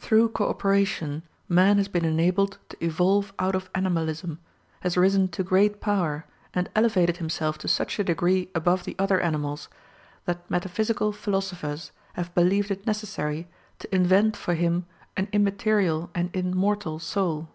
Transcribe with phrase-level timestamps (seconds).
[0.00, 4.38] Through co operation man has been enabled to evolve out of animalism,
[4.80, 9.20] has risen to great power, and elevated himself to such a degree above the other
[9.20, 9.68] animals,
[10.24, 13.48] that metaphysical philosophers have believed it necessary
[13.80, 17.50] to invent for him an immaterial and immortal soul.